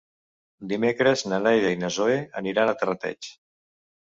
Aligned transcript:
Dimecres 0.71 1.23
na 1.33 1.39
Neida 1.49 1.75
i 1.75 1.77
na 1.83 1.91
Zoè 1.99 2.17
aniran 2.43 2.73
a 2.73 2.77
Terrateig. 2.81 3.31